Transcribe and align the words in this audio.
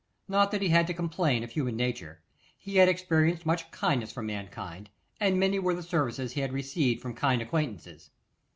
Not 0.27 0.49
that 0.49 0.63
he 0.63 0.69
had 0.69 0.87
to 0.87 0.95
complain 0.95 1.43
of 1.43 1.51
human 1.51 1.75
nature. 1.75 2.23
He 2.57 2.77
had 2.77 2.89
experienced 2.89 3.45
much 3.45 3.69
kindness 3.69 4.11
from 4.11 4.25
mankind, 4.25 4.89
and 5.19 5.39
many 5.39 5.59
were 5.59 5.75
the 5.75 5.83
services 5.83 6.31
he 6.31 6.41
had 6.41 6.53
received 6.53 7.03
from 7.03 7.13
kind 7.13 7.39
acquaintances. 7.39 8.09